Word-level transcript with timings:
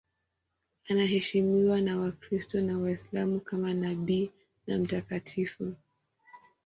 Anaheshimiwa 0.89 1.81
na 1.81 1.97
Wakristo 1.99 2.61
na 2.61 2.77
Waislamu 2.77 3.39
kama 3.39 3.73
nabii 3.73 4.31
na 4.67 4.77
mtakatifu. 4.77 5.73